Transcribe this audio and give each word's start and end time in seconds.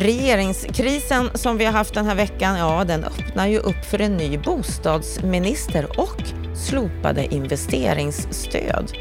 Regeringskrisen 0.00 1.30
som 1.34 1.58
vi 1.58 1.64
har 1.64 1.72
haft 1.72 1.94
den 1.94 2.06
här 2.06 2.14
veckan, 2.14 2.58
ja 2.58 2.84
den 2.84 3.04
öppnar 3.04 3.46
ju 3.46 3.58
upp 3.58 3.84
för 3.84 4.00
en 4.00 4.16
ny 4.16 4.38
bostadsminister 4.38 6.00
och 6.00 6.22
slopade 6.54 7.34
investeringsstöd. 7.34 8.92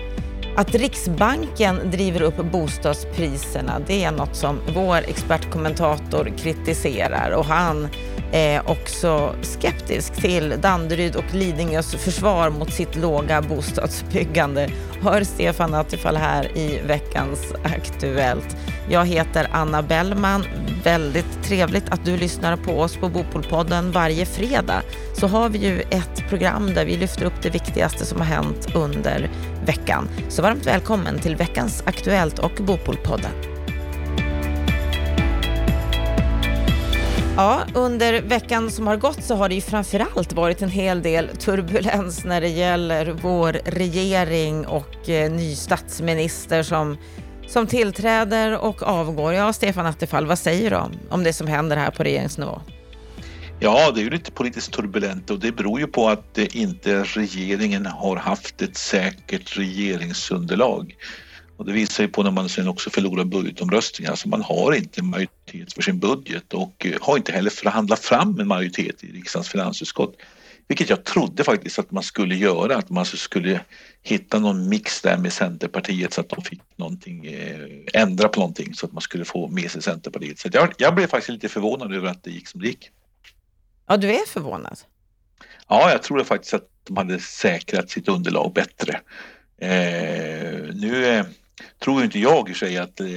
Att 0.56 0.76
Riksbanken 0.76 1.92
driver 1.92 2.22
upp 2.22 2.52
bostadspriserna, 2.52 3.82
det 3.88 4.04
är 4.04 4.12
något 4.12 4.36
som 4.36 4.60
vår 4.76 4.98
expertkommentator 4.98 6.32
kritiserar 6.38 7.32
och 7.32 7.46
han 7.46 7.88
är 8.32 8.70
också 8.70 9.36
skeptisk 9.42 10.14
till 10.14 10.54
Danderyd 10.62 11.16
och 11.16 11.34
Lidingös 11.34 11.96
försvar 11.96 12.50
mot 12.50 12.74
sitt 12.74 12.96
låga 12.96 13.42
bostadsbyggande. 13.42 14.70
Hör 15.02 15.24
Stefan 15.24 15.74
Attefall 15.74 16.18
här 16.18 16.58
i 16.58 16.82
veckans 16.86 17.54
Aktuellt. 17.64 18.58
Jag 18.90 19.06
heter 19.06 19.50
Anna 19.52 19.82
Bellman. 19.82 20.46
Väldigt 20.84 21.44
trevligt 21.44 21.90
att 21.90 22.06
du 22.06 22.18
lyssnar 22.18 22.56
på 22.56 22.80
oss 22.80 22.96
på 22.96 23.10
Bopolpodden 23.10 23.92
varje 23.92 24.26
fredag. 24.26 24.82
Så 25.14 25.28
har 25.28 25.50
vi 25.50 25.58
ju 25.58 25.82
ett 25.82 26.30
program 26.30 26.74
där 26.74 26.86
vi 26.86 26.98
lyfter 26.98 27.26
upp 27.26 27.42
det 27.42 27.50
viktigaste 27.50 28.06
som 28.06 28.18
har 28.18 28.28
hänt 28.28 28.76
under 28.76 29.30
veckan. 29.66 30.10
Så 30.30 30.42
varmt 30.42 30.66
välkommen 30.66 31.20
till 31.20 31.36
veckans 31.36 31.84
Aktuellt 31.86 32.40
och 32.40 32.54
Bopolpodden. 32.60 33.57
Ja, 37.38 37.66
under 37.74 38.22
veckan 38.22 38.72
som 38.72 38.88
har 38.88 38.98
gått 38.98 39.24
så 39.24 39.36
har 39.36 39.50
det 39.50 39.56
ju 39.56 39.62
framförallt 39.62 40.34
varit 40.34 40.62
en 40.62 40.70
hel 40.70 41.02
del 41.02 41.28
turbulens 41.28 42.26
när 42.26 42.42
det 42.42 42.48
gäller 42.48 43.06
vår 43.22 43.54
regering 43.66 44.68
och 44.68 45.10
eh, 45.10 45.32
ny 45.32 45.56
statsminister 45.56 46.64
som, 46.64 46.98
som 47.48 47.68
tillträder 47.68 48.58
och 48.58 48.84
avgår. 48.84 49.34
Ja, 49.34 49.54
Stefan 49.54 49.86
Attefall, 49.86 50.26
vad 50.26 50.40
säger 50.40 50.70
du 50.70 50.98
om 51.10 51.24
det 51.24 51.34
som 51.34 51.48
händer 51.48 51.78
här 51.78 51.92
på 51.92 52.04
regeringsnivå? 52.04 52.62
Ja, 53.60 53.92
det 53.92 54.00
är 54.02 54.04
ju 54.04 54.10
lite 54.10 54.32
politiskt 54.32 54.74
turbulent 54.74 55.30
och 55.30 55.40
det 55.40 55.52
beror 55.52 55.80
ju 55.80 55.88
på 55.88 56.10
att 56.10 56.38
eh, 56.38 56.58
inte 56.58 57.04
regeringen 57.04 57.86
har 57.86 58.16
haft 58.16 58.62
ett 58.62 58.78
säkert 58.78 59.58
regeringsunderlag. 59.58 60.96
Och 61.58 61.66
det 61.66 61.72
visar 61.72 62.04
ju 62.04 62.10
på 62.10 62.24
när 62.24 62.32
man 62.32 62.50
sen 62.50 62.68
också 62.68 62.90
förlorar 62.90 63.24
budgetomröstningar, 63.24 64.12
alltså 64.12 64.30
man 64.30 64.42
har 64.42 64.74
inte 64.74 65.04
möjlighet 65.04 65.37
majoritet 65.48 65.74
för 65.74 65.82
sin 65.82 66.00
budget 66.00 66.54
och 66.54 66.86
eh, 66.86 66.98
har 67.02 67.18
inte 67.18 67.32
heller 67.32 67.50
förhandlat 67.50 68.00
fram 68.00 68.40
en 68.40 68.48
majoritet 68.48 69.04
i 69.04 69.12
riksdagens 69.12 69.50
finansutskott. 69.50 70.16
Vilket 70.68 70.90
jag 70.90 71.04
trodde 71.04 71.44
faktiskt 71.44 71.80
att 71.80 71.92
man 71.92 72.04
skulle 72.04 72.36
göra, 72.36 72.78
att 72.78 72.90
man 72.90 73.06
skulle 73.06 73.62
hitta 74.04 74.40
någon 74.40 74.70
mix 74.70 75.02
där 75.02 75.18
med 75.18 75.34
Centerpartiet 75.34 76.14
så 76.14 76.22
att 76.22 76.30
de 76.30 76.42
fick 76.42 76.62
någonting, 76.76 77.26
eh, 77.26 78.02
ändra 78.02 78.28
på 78.30 78.40
någonting 78.40 78.74
så 78.74 78.86
att 78.86 78.92
man 78.92 79.02
skulle 79.02 79.26
få 79.26 79.48
med 79.48 79.72
sig 79.72 79.82
Centerpartiet. 79.82 80.40
Så 80.40 80.50
jag, 80.52 80.74
jag 80.78 80.96
blev 80.96 81.08
faktiskt 81.08 81.30
lite 81.30 81.50
förvånad 81.50 81.94
över 81.94 82.10
att 82.10 82.24
det 82.24 82.32
gick 82.32 82.48
som 82.48 82.62
det 82.62 82.68
gick. 82.68 82.90
Ja, 83.88 83.98
du 83.98 84.10
är 84.10 84.26
förvånad? 84.28 84.80
Ja, 85.70 85.92
jag 85.92 86.04
tror 86.04 86.24
faktiskt 86.24 86.54
att 86.54 86.70
de 86.84 86.98
hade 86.98 87.20
säkrat 87.20 87.90
sitt 87.90 88.08
underlag 88.08 88.54
bättre. 88.54 89.02
Eh, 89.62 90.76
nu 90.76 91.06
eh, 91.06 91.26
tror 91.84 92.04
inte 92.04 92.20
jag 92.20 92.50
i 92.50 92.54
sig 92.54 92.78
att 92.78 93.00
eh, 93.00 93.08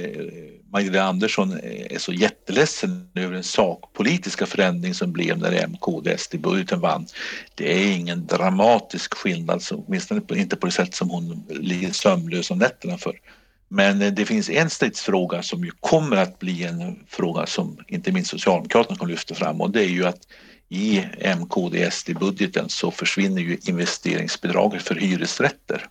Magdalena 0.71 1.03
Andersson 1.03 1.59
är 1.63 1.99
så 1.99 2.13
jätteledsen 2.13 3.09
över 3.15 3.33
den 3.33 3.43
sakpolitiska 3.43 4.45
förändring 4.45 4.93
som 4.93 5.11
blev 5.11 5.37
när 5.37 5.67
MKD 5.67 6.17
budgeten 6.39 6.79
vann. 6.79 7.07
Det 7.55 7.73
är 7.73 7.91
ingen 7.91 8.25
dramatisk 8.25 9.13
skillnad, 9.13 9.63
åtminstone 9.71 10.21
inte 10.31 10.55
på 10.55 10.65
det 10.65 10.71
sätt 10.71 10.95
som 10.95 11.09
hon 11.09 11.43
ligger 11.49 11.91
sömnlös 11.91 12.51
om 12.51 12.57
nätterna 12.57 12.97
för. 12.97 13.19
Men 13.67 14.01
eh, 14.01 14.13
det 14.13 14.25
finns 14.25 14.49
en 14.49 14.69
stridsfråga 14.69 15.43
som 15.43 15.65
ju 15.65 15.71
kommer 15.79 16.17
att 16.17 16.39
bli 16.39 16.63
en 16.63 16.99
fråga 17.07 17.45
som 17.45 17.77
inte 17.87 18.11
minst 18.11 18.29
Socialdemokraterna 18.29 18.97
kommer 18.97 19.11
lyfta 19.11 19.35
fram 19.35 19.61
och 19.61 19.71
det 19.71 19.81
är 19.81 19.89
ju 19.89 20.05
att 20.05 20.27
i 20.69 21.03
MKD-SD-budgeten 21.37 22.69
så 22.69 22.91
försvinner 22.91 23.41
ju 23.41 23.57
investeringsbidraget 23.63 24.81
för 24.81 24.95
hyresrätter. 24.95 25.87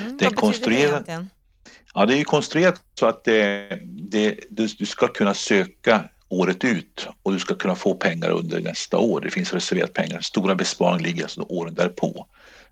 Mm, 0.00 0.16
det 0.16 0.24
är 0.24 0.30
konstruerat. 0.30 1.06
Det 1.06 1.26
ja, 1.94 2.06
det 2.06 2.14
är 2.14 2.18
ju 2.18 2.24
konstruerat 2.24 2.82
så 2.98 3.06
att 3.06 3.24
det, 3.24 3.68
det, 3.84 4.40
du, 4.50 4.66
du 4.66 4.86
ska 4.86 5.08
kunna 5.08 5.34
söka 5.34 6.04
året 6.28 6.64
ut 6.64 7.08
och 7.22 7.32
du 7.32 7.38
ska 7.38 7.54
kunna 7.54 7.74
få 7.74 7.94
pengar 7.94 8.30
under 8.30 8.60
nästa 8.60 8.98
år. 8.98 9.20
Det 9.20 9.30
finns 9.30 9.52
reserverat 9.52 9.92
pengar. 9.92 10.20
Stora 10.20 10.54
besparingar 10.54 11.04
ligger 11.04 11.22
alltså 11.22 11.42
åren 11.42 11.74
därpå. 11.74 12.26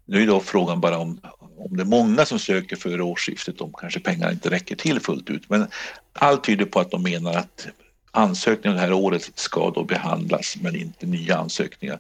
Nu 0.05 0.23
är 0.23 0.27
då 0.27 0.41
frågan 0.41 0.81
bara 0.81 0.99
om, 0.99 1.21
om 1.59 1.77
det 1.77 1.83
är 1.83 1.87
många 1.87 2.25
som 2.25 2.39
söker 2.39 2.77
före 2.77 3.03
årsskiftet, 3.03 3.61
om 3.61 3.73
kanske 3.73 4.01
pengarna 4.01 4.33
inte 4.33 4.51
räcker 4.51 4.77
till 4.77 5.01
fullt 5.01 5.31
ut. 5.31 5.51
Men 5.51 5.67
allt 6.13 6.45
tyder 6.45 6.65
på 6.65 6.81
att 6.81 6.91
de 6.91 7.03
menar 7.03 7.35
att 7.35 7.69
ansökningar 8.11 8.75
det 8.75 8.81
här 8.81 8.93
året 8.93 9.31
ska 9.35 9.71
då 9.71 9.85
behandlas 9.85 10.57
men 10.61 10.77
inte 10.77 11.07
nya 11.07 11.37
ansökningar. 11.37 11.99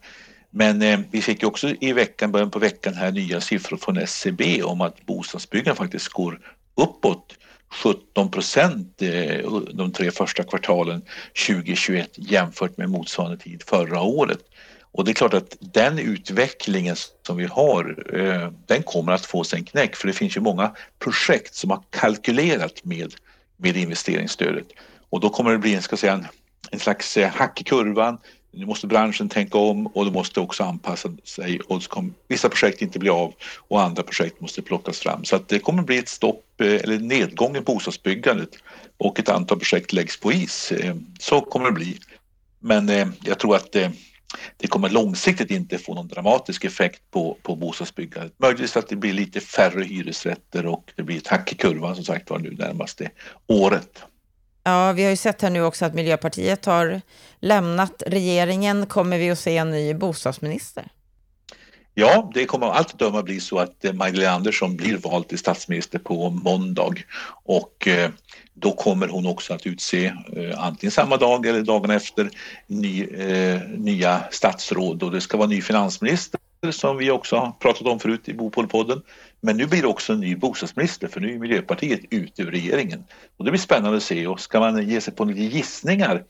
Men 0.50 0.82
eh, 0.82 1.00
vi 1.10 1.22
fick 1.22 1.44
också 1.44 1.68
i 1.80 1.92
veckan, 1.92 2.32
början 2.32 2.50
på 2.50 2.58
veckan 2.58 2.94
här 2.94 3.12
nya 3.12 3.40
siffror 3.40 3.76
från 3.76 3.96
SCB 3.96 4.62
om 4.62 4.80
att 4.80 5.06
bostadsbyggandet 5.06 5.78
faktiskt 5.78 6.08
går 6.08 6.40
uppåt 6.74 7.34
17 7.72 8.30
procent 8.30 9.02
eh, 9.02 9.50
de 9.72 9.92
tre 9.92 10.10
första 10.10 10.42
kvartalen 10.42 11.02
2021 11.46 12.10
jämfört 12.14 12.76
med 12.76 12.90
motsvarande 12.90 13.36
tid 13.36 13.62
förra 13.66 14.02
året. 14.02 14.38
Och 14.92 15.04
det 15.04 15.10
är 15.10 15.14
klart 15.14 15.34
att 15.34 15.56
den 15.60 15.98
utvecklingen 15.98 16.96
som 17.26 17.36
vi 17.36 17.44
har, 17.44 18.04
eh, 18.18 18.50
den 18.66 18.82
kommer 18.82 19.12
att 19.12 19.26
få 19.26 19.44
sig 19.44 19.58
en 19.58 19.64
knäck 19.64 19.96
för 19.96 20.06
det 20.06 20.12
finns 20.12 20.36
ju 20.36 20.40
många 20.40 20.74
projekt 20.98 21.54
som 21.54 21.70
har 21.70 21.82
kalkylerat 21.90 22.84
med, 22.84 23.14
med 23.56 23.76
investeringsstödet. 23.76 24.66
Och 25.10 25.20
då 25.20 25.30
kommer 25.30 25.52
det 25.52 25.58
bli 25.58 25.82
ska 25.82 25.96
säga, 25.96 26.12
en, 26.12 26.26
en 26.70 26.78
slags 26.78 27.16
eh, 27.16 27.30
hack 27.30 27.60
i 27.60 27.64
kurvan. 27.64 28.18
Nu 28.54 28.66
måste 28.66 28.86
branschen 28.86 29.28
tänka 29.28 29.58
om 29.58 29.86
och 29.86 30.04
de 30.04 30.10
måste 30.10 30.40
också 30.40 30.64
anpassa 30.64 31.12
sig 31.24 31.60
och 31.60 31.82
kommer, 31.82 32.12
vissa 32.28 32.48
projekt 32.48 32.82
inte 32.82 32.98
bli 32.98 33.10
av 33.10 33.34
och 33.68 33.82
andra 33.82 34.02
projekt 34.02 34.40
måste 34.40 34.62
plockas 34.62 34.98
fram. 34.98 35.24
Så 35.24 35.36
att 35.36 35.48
det 35.48 35.58
kommer 35.58 35.82
bli 35.82 35.98
ett 35.98 36.08
stopp 36.08 36.60
eh, 36.60 36.66
eller 36.66 36.98
nedgång 36.98 37.56
i 37.56 37.60
bostadsbyggandet 37.60 38.50
och 38.96 39.18
ett 39.18 39.28
antal 39.28 39.58
projekt 39.58 39.92
läggs 39.92 40.20
på 40.20 40.32
is. 40.32 40.72
Eh, 40.72 40.96
så 41.18 41.40
kommer 41.40 41.66
det 41.66 41.72
bli. 41.72 41.98
Men 42.60 42.88
eh, 42.88 43.08
jag 43.24 43.38
tror 43.38 43.56
att 43.56 43.76
det 44.56 44.66
kommer 44.68 44.90
långsiktigt 44.90 45.50
inte 45.50 45.78
få 45.78 45.94
någon 45.94 46.08
dramatisk 46.08 46.64
effekt 46.64 47.02
på, 47.10 47.36
på 47.42 47.56
bostadsbyggandet. 47.56 48.32
Möjligtvis 48.38 48.76
att 48.76 48.88
det 48.88 48.96
blir 48.96 49.12
lite 49.12 49.40
färre 49.40 49.84
hyresrätter 49.84 50.66
och 50.66 50.92
det 50.96 51.02
blir 51.02 51.16
ett 51.16 51.26
hack 51.26 51.52
i 51.52 51.56
kurvan 51.56 51.94
som 51.94 52.04
sagt 52.04 52.30
var 52.30 52.38
nu 52.38 52.50
närmaste 52.50 53.10
året. 53.46 54.02
Ja, 54.64 54.92
vi 54.92 55.02
har 55.02 55.10
ju 55.10 55.16
sett 55.16 55.42
här 55.42 55.50
nu 55.50 55.64
också 55.64 55.84
att 55.84 55.94
Miljöpartiet 55.94 56.64
har 56.64 57.00
lämnat 57.40 58.02
regeringen. 58.06 58.86
Kommer 58.86 59.18
vi 59.18 59.30
att 59.30 59.38
se 59.38 59.56
en 59.56 59.70
ny 59.70 59.94
bostadsminister? 59.94 60.88
Ja, 61.94 62.30
det 62.34 62.44
kommer 62.44 62.66
allt 62.66 62.92
att 62.92 62.98
döma 62.98 63.22
bli 63.22 63.40
så 63.40 63.58
att 63.58 63.84
eh, 63.84 63.92
Magdalena 63.92 64.32
Andersson 64.32 64.76
blir 64.76 64.96
vald 64.96 65.28
till 65.28 65.38
statsminister 65.38 65.98
på 65.98 66.30
måndag 66.30 66.94
och 67.44 67.88
eh, 67.88 68.10
då 68.54 68.72
kommer 68.72 69.08
hon 69.08 69.26
också 69.26 69.54
att 69.54 69.66
utse 69.66 70.06
eh, 70.06 70.64
antingen 70.64 70.90
samma 70.90 71.16
dag 71.16 71.46
eller 71.46 71.62
dagen 71.62 71.90
efter 71.90 72.30
ny, 72.66 73.06
nya 73.76 74.24
statsråd 74.30 75.02
och 75.02 75.10
det 75.10 75.20
ska 75.20 75.36
vara 75.36 75.48
ny 75.48 75.62
finansminister 75.62 76.40
som 76.70 76.96
vi 76.96 77.10
också 77.10 77.36
har 77.36 77.50
pratat 77.50 77.86
om 77.86 78.00
förut 78.00 78.28
i 78.28 78.34
Bopolpodden. 78.34 79.02
Men 79.40 79.56
nu 79.56 79.66
blir 79.66 79.82
det 79.82 79.88
också 79.88 80.12
en 80.12 80.20
ny 80.20 80.36
bostadsminister 80.36 81.08
för 81.08 81.20
nu 81.20 81.34
är 81.34 81.38
Miljöpartiet 81.38 82.00
ute 82.10 82.42
ur 82.42 82.50
regeringen. 82.50 83.04
Och 83.36 83.44
det 83.44 83.50
blir 83.50 83.60
spännande 83.60 83.96
att 83.96 84.02
se 84.02 84.26
och 84.26 84.40
ska 84.40 84.60
man 84.60 84.88
ge 84.88 85.00
sig 85.00 85.14
på 85.14 85.24
lite 85.24 85.56
gissningar 85.56 86.24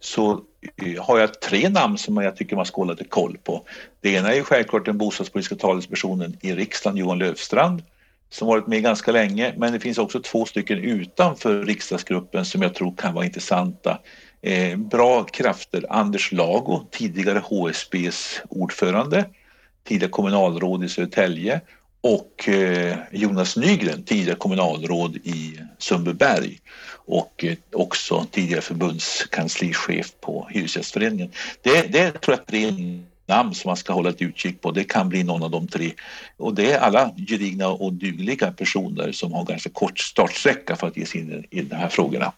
så 0.00 0.40
eh, 0.76 1.04
har 1.04 1.18
jag 1.18 1.40
tre 1.40 1.68
namn 1.68 1.98
som 1.98 2.16
jag 2.16 2.36
tycker 2.36 2.56
man 2.56 2.66
ska 2.66 2.80
hålla 2.80 2.92
lite 2.92 3.04
koll 3.04 3.38
på. 3.44 3.66
Det 4.00 4.10
ena 4.10 4.34
är 4.34 4.42
självklart 4.42 4.84
den 4.84 4.98
bostadspolitiska 4.98 5.56
talespersonen 5.56 6.36
i 6.40 6.52
riksdagen, 6.52 6.96
Johan 6.96 7.18
Löfstrand, 7.18 7.82
som 8.30 8.48
varit 8.48 8.66
med 8.66 8.82
ganska 8.82 9.12
länge. 9.12 9.54
Men 9.56 9.72
det 9.72 9.80
finns 9.80 9.98
också 9.98 10.20
två 10.20 10.44
stycken 10.44 10.78
utanför 10.78 11.64
riksdagsgruppen 11.64 12.44
som 12.44 12.62
jag 12.62 12.74
tror 12.74 12.96
kan 12.96 13.14
vara 13.14 13.24
intressanta. 13.24 13.98
Eh, 14.42 14.76
bra 14.76 15.24
krafter. 15.24 15.84
Anders 15.88 16.32
Lago, 16.32 16.86
tidigare 16.90 17.38
HSBs 17.38 18.42
ordförande, 18.48 19.24
tidigare 19.84 20.10
kommunalråd 20.10 20.84
i 20.84 20.88
Södertälje 20.88 21.60
och 22.00 22.48
eh, 22.48 22.96
Jonas 23.10 23.56
Nygren, 23.56 24.02
tidigare 24.02 24.38
kommunalråd 24.38 25.16
i 25.16 25.58
Sundbyberg 25.78 26.58
och 27.06 27.44
eh, 27.44 27.56
också 27.72 28.26
tidigare 28.30 28.60
förbundskanslichef 28.60 30.12
på 30.20 30.48
Hyresgästföreningen. 30.50 31.30
Det, 31.62 31.92
det 31.92 32.10
tror 32.10 32.36
jag 32.36 32.40
är 32.40 32.70
tre 32.70 33.00
namn 33.26 33.54
som 33.54 33.68
man 33.68 33.76
ska 33.76 33.92
hålla 33.92 34.10
ett 34.10 34.22
utkik 34.22 34.60
på. 34.60 34.70
Det 34.70 34.84
kan 34.84 35.08
bli 35.08 35.22
någon 35.22 35.42
av 35.42 35.50
de 35.50 35.68
tre. 35.68 35.92
Och 36.36 36.54
det 36.54 36.72
är 36.72 36.78
alla 36.78 37.10
gedigna 37.16 37.68
och 37.68 37.92
dugliga 37.92 38.52
personer 38.52 39.12
som 39.12 39.32
har 39.32 39.44
ganska 39.44 39.70
kort 39.70 39.98
startsträcka 39.98 40.76
för 40.76 40.86
att 40.86 40.96
ge 40.96 41.06
sig 41.06 41.20
in 41.20 41.46
i 41.50 41.62
de 41.62 41.76
här 41.76 41.88
frågorna. 41.88 42.32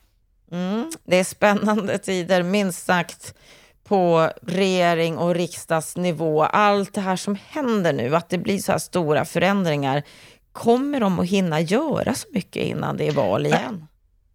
Mm, 0.52 0.90
det 1.04 1.16
är 1.16 1.24
spännande 1.24 1.98
tider, 1.98 2.42
minst 2.42 2.86
sagt 2.86 3.34
på 3.88 4.30
regering 4.42 5.18
och 5.18 5.34
riksdagsnivå, 5.34 6.42
allt 6.42 6.94
det 6.94 7.00
här 7.00 7.16
som 7.16 7.38
händer 7.48 7.92
nu, 7.92 8.16
att 8.16 8.28
det 8.28 8.38
blir 8.38 8.58
så 8.58 8.72
här 8.72 8.78
stora 8.78 9.24
förändringar, 9.24 10.02
kommer 10.52 11.00
de 11.00 11.18
att 11.18 11.26
hinna 11.26 11.60
göra 11.60 12.14
så 12.14 12.28
mycket 12.32 12.62
innan 12.62 12.96
det 12.96 13.08
är 13.08 13.12
val 13.12 13.46
igen? 13.46 13.86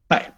Nej. 0.08 0.30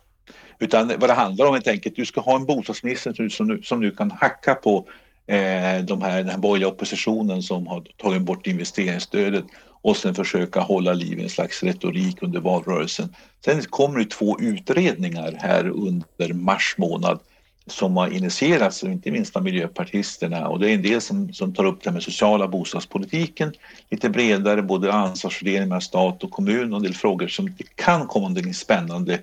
Utan 0.60 0.88
vad 0.88 1.10
det 1.10 1.14
handlar 1.14 1.46
om 1.46 1.54
helt 1.54 1.68
enkelt, 1.68 1.96
du 1.96 2.06
ska 2.06 2.22
ha 2.22 2.36
en 2.36 2.46
bostadsminister 2.46 3.30
som 3.30 3.48
nu, 3.48 3.62
som 3.62 3.80
nu 3.80 3.92
kan 3.92 4.12
hacka 4.12 4.56
på 4.56 4.88
eh, 5.28 5.86
de 5.86 6.02
här, 6.02 6.18
den 6.18 6.30
här 6.30 6.38
borgerliga 6.38 6.70
oppositionen 6.70 7.42
som 7.42 7.68
har 7.68 7.82
tagit 7.98 8.22
bort 8.22 8.48
investeringsstödet 8.48 9.46
och 9.82 9.98
sen 9.98 10.16
försöka 10.16 10.60
hålla 10.60 10.94
liv 10.94 11.20
i 11.20 11.24
en 11.24 11.30
slags 11.30 11.64
retorik 11.64 12.24
under 12.24 12.40
valrörelsen. 12.40 13.16
Sen 13.46 13.62
kommer 13.62 14.00
det 14.00 14.06
två 14.06 14.40
utredningar 14.40 15.36
här 15.40 15.68
under 15.68 16.34
mars 16.34 16.76
månad 16.78 17.20
som 17.68 17.98
har 17.98 18.08
initierats, 18.08 18.84
inte 18.84 19.12
minst 19.12 19.36
av 19.36 19.44
miljöpartisterna. 19.44 20.48
Och 20.48 20.60
det 20.60 20.70
är 20.70 20.74
en 20.74 20.82
del 20.82 21.02
som, 21.02 21.34
som 21.34 21.54
tar 21.54 21.66
upp 21.66 21.84
det 21.84 21.92
med 21.92 22.04
sociala 22.04 22.48
bostadspolitiken 22.48 23.54
lite 23.90 24.10
bredare, 24.10 24.62
både 24.62 24.94
ansvarsfördelning 24.94 25.70
mellan 25.70 25.82
stat 25.82 26.24
och 26.24 26.32
kommun 26.32 26.74
och 26.74 26.78
en 26.78 26.84
del 26.84 26.94
frågor 26.94 27.28
som 27.28 27.46
det 27.46 27.76
kan 27.76 28.08
komma 28.08 28.28
någonting 28.28 28.54
spännande 28.54 29.20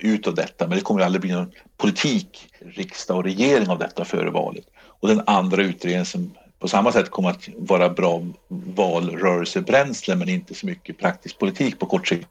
ut 0.00 0.26
av 0.26 0.34
detta. 0.34 0.68
Men 0.68 0.78
det 0.78 0.84
kommer 0.84 1.00
aldrig 1.00 1.20
bli 1.20 1.32
någon 1.32 1.52
politik, 1.76 2.48
riksdag 2.60 3.16
och 3.16 3.24
regering 3.24 3.68
av 3.68 3.78
detta 3.78 4.04
före 4.04 4.30
valet. 4.30 4.64
Och 5.00 5.08
den 5.08 5.22
andra 5.26 5.62
utredningen 5.62 6.06
som 6.06 6.30
på 6.58 6.68
samma 6.68 6.92
sätt 6.92 7.10
kommer 7.10 7.30
att 7.30 7.48
vara 7.56 7.88
bra 7.88 8.22
valrörelsebränsle 8.48 10.16
men 10.16 10.28
inte 10.28 10.54
så 10.54 10.66
mycket 10.66 10.98
praktisk 10.98 11.38
politik 11.38 11.78
på 11.78 11.86
kort 11.86 12.08
sikt. 12.08 12.28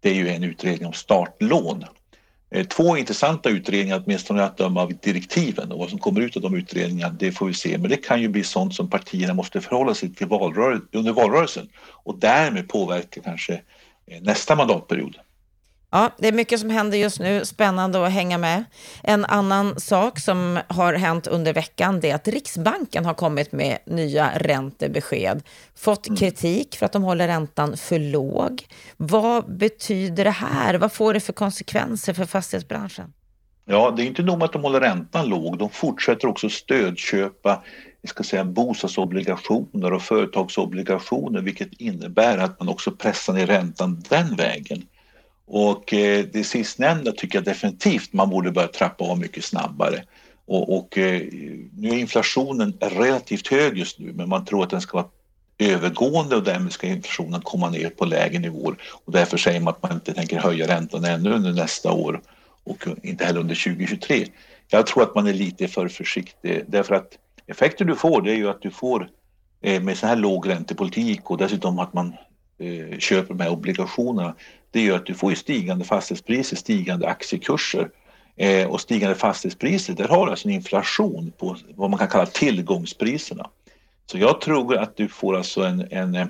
Det 0.00 0.10
är 0.10 0.14
ju 0.14 0.28
en 0.28 0.44
utredning 0.44 0.86
om 0.86 0.92
startlån 0.92 1.84
Eh, 2.54 2.66
två 2.66 2.96
intressanta 2.96 3.50
utredningar, 3.50 4.02
åtminstone 4.04 4.44
att 4.44 4.56
döma 4.56 4.82
av 4.82 4.92
direktiven 5.02 5.72
och 5.72 5.78
vad 5.78 5.90
som 5.90 5.98
kommer 5.98 6.20
ut 6.20 6.36
av 6.36 6.42
de 6.42 6.54
utredningarna, 6.54 7.16
det 7.18 7.32
får 7.32 7.46
vi 7.46 7.54
se. 7.54 7.78
Men 7.78 7.90
det 7.90 7.96
kan 7.96 8.22
ju 8.22 8.28
bli 8.28 8.44
sånt 8.44 8.74
som 8.74 8.90
partierna 8.90 9.34
måste 9.34 9.60
förhålla 9.60 9.94
sig 9.94 10.14
till 10.14 10.26
valrörel 10.26 10.80
under 10.92 11.12
valrörelsen 11.12 11.68
och 11.78 12.18
därmed 12.18 12.68
påverka 12.68 13.20
kanske 13.20 13.52
eh, 14.06 14.22
nästa 14.22 14.56
mandatperiod. 14.56 15.16
Ja, 15.94 16.10
det 16.18 16.28
är 16.28 16.32
mycket 16.32 16.60
som 16.60 16.70
händer 16.70 16.98
just 16.98 17.20
nu, 17.20 17.44
spännande 17.44 18.06
att 18.06 18.12
hänga 18.12 18.38
med. 18.38 18.64
En 19.02 19.24
annan 19.24 19.80
sak 19.80 20.18
som 20.18 20.58
har 20.68 20.94
hänt 20.94 21.26
under 21.26 21.52
veckan 21.52 22.00
det 22.00 22.10
är 22.10 22.14
att 22.14 22.28
Riksbanken 22.28 23.04
har 23.04 23.14
kommit 23.14 23.52
med 23.52 23.78
nya 23.86 24.30
räntebesked. 24.38 25.42
Fått 25.74 26.06
mm. 26.06 26.16
kritik 26.16 26.76
för 26.76 26.86
att 26.86 26.92
de 26.92 27.02
håller 27.02 27.28
räntan 27.28 27.76
för 27.76 27.98
låg. 27.98 28.66
Vad 28.96 29.56
betyder 29.56 30.24
det 30.24 30.30
här? 30.30 30.74
Vad 30.74 30.92
får 30.92 31.14
det 31.14 31.20
för 31.20 31.32
konsekvenser 31.32 32.12
för 32.12 32.24
fastighetsbranschen? 32.24 33.12
Ja, 33.64 33.90
det 33.96 34.02
är 34.02 34.06
inte 34.06 34.22
nog 34.22 34.38
med 34.38 34.44
att 34.44 34.52
de 34.52 34.62
håller 34.62 34.80
räntan 34.80 35.28
låg, 35.28 35.58
de 35.58 35.70
fortsätter 35.70 36.28
också 36.28 36.48
stödköpa 36.48 37.62
jag 38.02 38.10
ska 38.10 38.22
säga, 38.22 38.44
bostadsobligationer 38.44 39.92
och 39.92 40.02
företagsobligationer 40.02 41.40
vilket 41.40 41.72
innebär 41.80 42.38
att 42.38 42.60
man 42.60 42.68
också 42.68 42.90
pressar 42.90 43.32
ner 43.32 43.46
räntan 43.46 44.02
den 44.08 44.36
vägen. 44.36 44.86
Och 45.46 45.94
eh, 45.94 46.24
det 46.32 46.44
sistnämnda 46.44 47.12
tycker 47.12 47.38
jag 47.38 47.44
definitivt 47.44 48.12
man 48.12 48.30
borde 48.30 48.50
börja 48.50 48.68
trappa 48.68 49.04
av 49.04 49.18
mycket 49.18 49.44
snabbare. 49.44 50.04
Och, 50.46 50.76
och 50.76 50.98
eh, 50.98 51.22
nu 51.76 51.88
är 51.88 51.98
inflationen 51.98 52.78
relativt 52.80 53.48
hög 53.48 53.78
just 53.78 53.98
nu 53.98 54.12
men 54.12 54.28
man 54.28 54.44
tror 54.44 54.62
att 54.62 54.70
den 54.70 54.80
ska 54.80 54.96
vara 54.96 55.08
övergående 55.58 56.36
och 56.36 56.42
därmed 56.42 56.72
ska 56.72 56.86
inflationen 56.86 57.40
komma 57.40 57.70
ner 57.70 57.90
på 57.90 58.04
lägre 58.04 58.38
nivåer. 58.38 58.76
Och 59.04 59.12
därför 59.12 59.36
säger 59.36 59.60
man 59.60 59.74
att 59.74 59.82
man 59.82 59.92
inte 59.92 60.14
tänker 60.14 60.38
höja 60.38 60.68
räntan 60.68 61.04
ännu 61.04 61.30
under 61.30 61.52
nästa 61.52 61.92
år 61.92 62.20
och 62.64 62.86
inte 63.02 63.24
heller 63.24 63.40
under 63.40 63.54
2023. 63.54 64.26
Jag 64.68 64.86
tror 64.86 65.02
att 65.02 65.14
man 65.14 65.26
är 65.26 65.32
lite 65.32 65.68
för 65.68 65.88
försiktig 65.88 66.64
därför 66.66 66.94
att 66.94 67.18
effekten 67.46 67.86
du 67.86 67.96
får 67.96 68.22
det 68.22 68.30
är 68.30 68.36
ju 68.36 68.48
att 68.48 68.62
du 68.62 68.70
får 68.70 69.08
eh, 69.62 69.82
med 69.82 69.98
så 69.98 70.06
här 70.06 70.16
låg 70.16 70.48
räntepolitik 70.48 71.30
och 71.30 71.38
dessutom 71.38 71.78
att 71.78 71.92
man 71.92 72.14
köper 72.98 73.34
de 73.34 73.42
här 73.42 73.50
obligationerna 73.50 74.34
det 74.72 74.80
gör 74.80 74.96
att 74.96 75.06
du 75.06 75.14
får 75.14 75.34
stigande 75.34 75.84
fastighetspriser, 75.84 76.56
stigande 76.56 77.08
aktiekurser 77.08 77.90
eh, 78.36 78.66
och 78.66 78.80
stigande 78.80 79.14
fastighetspriser. 79.14 79.94
Där 79.94 80.08
har 80.08 80.26
du 80.26 80.30
alltså 80.30 80.48
en 80.48 80.54
inflation 80.54 81.32
på 81.38 81.56
vad 81.74 81.90
man 81.90 81.98
kan 81.98 82.08
kalla 82.08 82.26
tillgångspriserna. 82.26 83.50
Så 84.06 84.18
jag 84.18 84.40
tror 84.40 84.76
att 84.76 84.96
du 84.96 85.08
får 85.08 85.36
alltså 85.36 85.62
en, 85.62 85.86
en, 85.90 86.14
en 86.14 86.28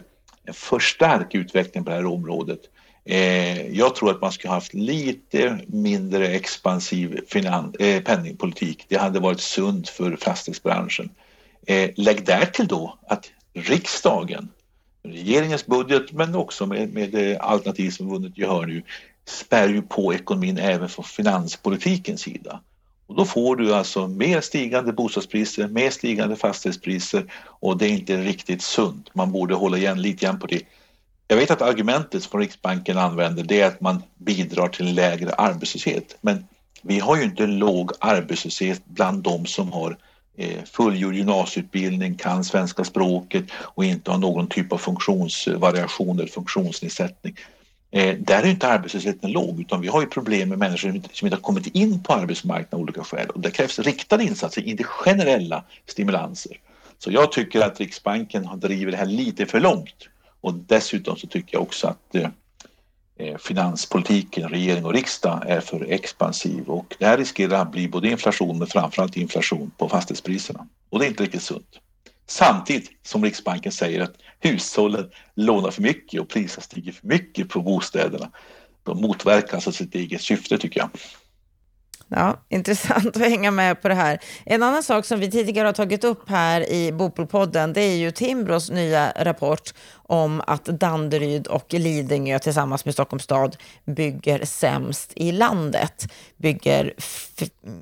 för 0.52 0.78
stark 0.78 1.34
utveckling 1.34 1.84
på 1.84 1.90
det 1.90 1.96
här 1.96 2.06
området. 2.06 2.60
Eh, 3.04 3.66
jag 3.66 3.94
tror 3.94 4.10
att 4.10 4.20
man 4.20 4.32
skulle 4.32 4.52
haft 4.52 4.74
lite 4.74 5.58
mindre 5.66 6.28
expansiv 6.28 7.20
finan, 7.28 7.74
eh, 7.78 8.02
penningpolitik. 8.02 8.84
Det 8.88 8.96
hade 8.96 9.20
varit 9.20 9.40
sunt 9.40 9.88
för 9.88 10.16
fastighetsbranschen. 10.16 11.10
Eh, 11.66 11.90
lägg 11.96 12.26
därtill 12.26 12.66
då 12.66 12.98
att 13.06 13.30
riksdagen 13.54 14.48
regeringens 15.02 15.66
budget 15.66 16.12
men 16.12 16.34
också 16.34 16.66
med, 16.66 16.93
med 16.93 17.37
alternativ 17.40 17.90
som 17.90 18.10
vunnit 18.10 18.38
gehör 18.38 18.66
nu 18.66 18.82
spär 19.25 19.69
ju 19.69 19.82
på 19.82 20.14
ekonomin 20.14 20.58
även 20.58 20.88
från 20.88 21.04
finanspolitikens 21.04 22.20
sida. 22.20 22.60
Och 23.06 23.14
då 23.14 23.25
får 23.25 23.56
du 23.56 23.75
alltså 23.75 24.08
mer 24.08 24.40
stigande 24.40 24.93
bostadspriser, 24.93 25.69
mer 25.69 25.90
stigande 25.90 26.37
fastighetspriser 26.37 27.32
och 27.44 27.78
det 27.78 27.87
är 27.87 27.90
inte 27.90 28.16
riktigt 28.16 28.62
sunt. 28.62 29.14
Man 29.14 29.32
borde 29.32 29.54
hålla 29.54 29.78
igen 29.78 30.02
lite 30.02 30.26
grann 30.26 30.38
på 30.38 30.46
det. 30.46 30.62
Jag 31.28 31.37
vet 31.37 31.50
att 31.50 31.62
argumentet 31.62 32.22
som 32.22 32.40
Riksbanken 32.40 32.98
använder 32.98 33.43
det 33.43 33.60
är 33.60 33.66
att 33.66 33.81
man 33.81 34.02
bidrar 34.16 34.69
till 34.69 34.94
lägre 34.94 35.34
arbetslöshet. 35.34 36.16
Men 36.20 36.46
vi 36.82 36.98
har 36.98 37.16
ju 37.16 37.22
inte 37.22 37.46
låg 37.46 37.93
arbetslöshet 38.00 38.82
bland 38.84 39.22
de 39.22 39.46
som 39.46 39.72
har 39.72 39.96
Eh, 40.37 40.64
fullgjord 40.64 41.14
gymnasieutbildning, 41.14 42.14
kan 42.14 42.44
svenska 42.44 42.84
språket 42.84 43.44
och 43.52 43.84
inte 43.84 44.11
har 44.11 44.19
någon 44.19 44.46
typ 44.46 44.73
av 44.73 44.79
funktionsvariation 44.79 46.19
eller 46.19 46.29
funktionsnedsättning. 46.29 47.37
Eh, 47.90 48.17
där 48.19 48.43
är 48.43 48.46
inte 48.46 48.69
arbetslösheten 48.69 49.32
låg 49.32 49.61
utan 49.61 49.81
vi 49.81 49.88
har 49.88 50.00
ju 50.00 50.06
problem 50.06 50.49
med 50.49 50.58
människor 50.58 51.00
som 51.12 51.26
inte 51.26 51.37
har 51.37 51.43
kommit 51.43 51.67
in 51.67 52.02
på 52.02 52.12
arbetsmarknaden 52.12 52.75
av 52.75 52.81
olika 52.81 53.05
skäl 53.05 53.29
och 53.31 53.40
det 53.40 53.50
krävs 53.50 53.79
riktade 53.79 54.25
insatser, 54.25 54.62
inte 54.62 54.84
generella 54.84 55.64
stimulanser. 55.87 56.56
Så 56.99 57.11
jag 57.11 57.32
tycker 57.32 57.61
att 57.61 57.81
Riksbanken 57.81 58.44
har 58.44 58.56
drivit 58.56 58.93
det 58.93 58.99
här 58.99 59.06
lite 59.06 59.46
för 59.46 59.61
långt 59.61 60.08
och 60.40 60.55
dessutom 60.55 61.17
så 61.17 61.26
tycker 61.26 61.56
jag 61.56 61.62
också 61.62 61.87
att 61.87 62.14
Eh, 62.14 62.29
Eh, 63.16 63.36
finanspolitiken, 63.36 64.48
regering 64.48 64.84
och 64.84 64.92
riksdag 64.92 65.42
är 65.46 65.60
för 65.60 65.92
expansiv 65.92 66.68
och 66.68 66.96
det 66.98 67.06
här 67.06 67.18
riskerar 67.18 67.62
att 67.62 67.72
bli 67.72 67.88
både 67.88 68.08
inflation 68.08 68.58
men 68.58 68.66
framförallt 68.66 69.16
inflation 69.16 69.70
på 69.78 69.88
fastighetspriserna 69.88 70.66
och 70.90 70.98
det 70.98 71.06
är 71.06 71.08
inte 71.08 71.22
riktigt 71.22 71.42
sunt. 71.42 71.78
Samtidigt 72.26 72.90
som 73.02 73.24
Riksbanken 73.24 73.72
säger 73.72 74.00
att 74.00 74.14
hushållen 74.40 75.10
lånar 75.34 75.70
för 75.70 75.82
mycket 75.82 76.20
och 76.20 76.28
priserna 76.28 76.62
stiger 76.62 76.92
för 76.92 77.06
mycket 77.06 77.48
på 77.48 77.60
bostäderna. 77.62 78.30
De 78.82 79.00
motverkar 79.00 79.54
alltså 79.54 79.72
sitt 79.72 79.94
eget 79.94 80.22
syfte 80.22 80.58
tycker 80.58 80.80
jag. 80.80 80.90
Ja, 82.14 82.36
intressant 82.48 83.06
att 83.16 83.22
hänga 83.22 83.50
med 83.50 83.82
på 83.82 83.88
det 83.88 83.94
här. 83.94 84.19
En 84.44 84.62
annan 84.62 84.82
sak 84.82 85.04
som 85.04 85.20
vi 85.20 85.31
tidigare 85.31 85.69
har 85.69 85.72
tagit 85.72 86.04
upp 86.04 86.28
här 86.28 86.70
i 86.70 86.92
Bopolpodden, 86.92 87.72
det 87.72 87.81
är 87.81 87.96
ju 87.96 88.10
Timbros 88.10 88.70
nya 88.70 89.12
rapport 89.16 89.74
om 89.94 90.42
att 90.46 90.64
Danderyd 90.64 91.46
och 91.46 91.74
Lidingö 91.74 92.38
tillsammans 92.38 92.84
med 92.84 92.94
Stockholms 92.94 93.22
stad 93.22 93.56
bygger 93.84 94.44
sämst 94.44 95.12
i 95.16 95.32
landet. 95.32 96.12
Bygger 96.36 96.94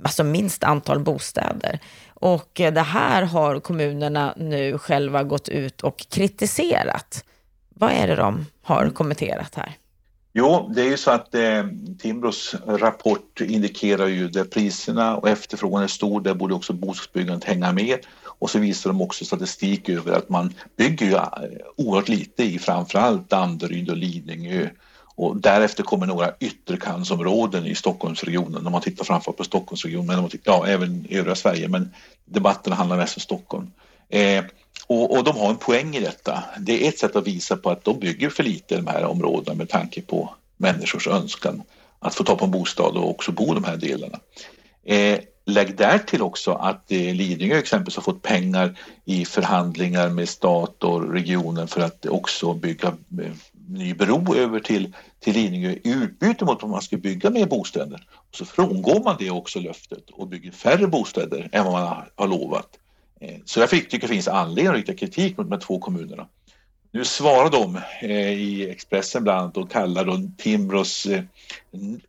alltså 0.02 0.24
minst 0.24 0.64
antal 0.64 1.00
bostäder. 1.00 1.80
Och 2.08 2.50
det 2.54 2.80
här 2.80 3.22
har 3.22 3.60
kommunerna 3.60 4.34
nu 4.36 4.78
själva 4.78 5.22
gått 5.22 5.48
ut 5.48 5.80
och 5.80 6.06
kritiserat. 6.10 7.24
Vad 7.68 7.90
är 7.90 8.08
det 8.08 8.16
de 8.16 8.46
har 8.62 8.90
kommenterat 8.90 9.54
här? 9.54 9.76
Jo, 10.32 10.72
det 10.74 10.82
är 10.82 10.90
ju 10.90 10.96
så 10.96 11.10
att 11.10 11.34
eh, 11.34 11.64
Timbros 11.98 12.54
rapport 12.66 13.40
indikerar 13.40 14.06
ju 14.06 14.28
där 14.28 14.44
priserna 14.44 15.16
och 15.16 15.28
efterfrågan 15.28 15.82
är 15.82 15.86
stor, 15.86 16.20
där 16.20 16.34
borde 16.34 16.54
också 16.54 16.72
bostadsbyggandet 16.72 17.44
hänga 17.44 17.72
med. 17.72 17.98
Och 18.24 18.50
så 18.50 18.58
visar 18.58 18.90
de 18.90 19.00
också 19.02 19.24
statistik 19.24 19.88
över 19.88 20.12
att 20.12 20.28
man 20.28 20.54
bygger 20.76 21.06
ju 21.06 21.12
eh, 21.12 21.22
oerhört 21.76 22.08
lite 22.08 22.44
i 22.44 22.58
framförallt 22.58 23.30
Danderyd 23.30 23.90
och 23.90 23.96
Lidingö. 23.96 24.68
Och 25.14 25.36
därefter 25.36 25.82
kommer 25.82 26.06
några 26.06 26.32
ytterkantsområden 26.40 27.66
i 27.66 27.74
Stockholmsregionen 27.74 28.66
om 28.66 28.72
man 28.72 28.80
tittar 28.80 29.04
framför 29.04 29.32
på 29.32 29.44
Stockholmsregionen, 29.44 30.20
men 30.20 30.28
tittar, 30.28 30.52
ja, 30.52 30.66
även 30.66 31.06
i 31.08 31.16
övriga 31.16 31.34
Sverige, 31.34 31.68
men 31.68 31.94
debatten 32.24 32.72
handlar 32.72 32.96
mest 32.96 33.16
om 33.16 33.20
Stockholm. 33.20 33.70
Eh, 34.08 34.44
och, 34.90 35.16
och, 35.16 35.24
de 35.24 35.36
har 35.36 35.50
en 35.50 35.56
poäng 35.56 35.96
i 35.96 36.00
detta. 36.00 36.44
Det 36.58 36.84
är 36.84 36.88
ett 36.88 36.98
sätt 36.98 37.16
att 37.16 37.26
visa 37.26 37.56
på 37.56 37.70
att 37.70 37.84
de 37.84 37.98
bygger 37.98 38.30
för 38.30 38.42
lite 38.42 38.74
i 38.74 38.76
de 38.76 38.86
här 38.86 39.04
områdena 39.04 39.56
med 39.56 39.68
tanke 39.68 40.02
på 40.02 40.34
människors 40.56 41.06
önskan 41.06 41.62
att 41.98 42.14
få 42.14 42.24
ta 42.24 42.36
på 42.36 42.44
en 42.44 42.50
bostad 42.50 42.96
och 42.96 43.10
också 43.10 43.32
bo 43.32 43.52
i 43.52 43.54
de 43.54 43.64
här 43.64 43.76
delarna. 43.76 44.18
Eh, 44.84 45.18
lägg 45.46 45.76
därtill 45.76 46.22
också 46.22 46.52
att 46.52 46.92
eh, 46.92 47.14
Lidingö 47.14 47.58
exempelvis 47.58 47.96
har 47.96 48.02
fått 48.02 48.22
pengar 48.22 48.78
i 49.04 49.24
förhandlingar 49.24 50.08
med 50.08 50.28
stat 50.28 50.84
och 50.84 51.12
regionen 51.12 51.68
för 51.68 51.80
att 51.80 52.06
också 52.06 52.54
bygga 52.54 52.88
eh, 52.88 53.32
ny 53.68 53.94
bro 53.94 54.34
över 54.34 54.60
till, 54.60 54.92
till 55.20 55.34
Lidingö 55.34 55.70
i 55.70 55.80
utbyte 55.84 56.44
mot 56.44 56.62
att 56.62 56.70
man 56.70 56.82
ska 56.82 56.96
bygga 56.96 57.30
mer 57.30 57.46
bostäder. 57.46 58.06
Och 58.12 58.36
så 58.36 58.44
frångår 58.44 59.04
man 59.04 59.16
det 59.18 59.30
också 59.30 59.60
löftet 59.60 60.10
och 60.10 60.28
bygger 60.28 60.50
färre 60.50 60.86
bostäder 60.86 61.48
än 61.52 61.64
vad 61.64 61.72
man 61.72 61.82
har, 61.82 62.10
har 62.14 62.28
lovat. 62.28 62.78
Eh, 63.20 63.36
så 63.44 63.60
jag 63.60 63.70
tycker 63.70 63.98
det 63.98 64.08
finns 64.08 64.28
anledning 64.28 64.66
att 64.66 64.76
rikta 64.76 64.94
kritik 64.94 65.36
mot 65.36 65.46
de 65.46 65.52
här 65.52 65.60
två 65.60 65.78
kommunerna. 65.78 66.26
Nu 66.92 67.04
svarar 67.04 67.50
de 67.50 67.80
eh, 68.02 68.32
i 68.32 68.70
Expressen 68.70 69.22
bland 69.22 69.40
annat 69.40 69.56
och 69.56 69.70
kallar 69.70 70.04
då 70.04 70.20
Timbros 70.36 71.06
eh, 71.06 71.22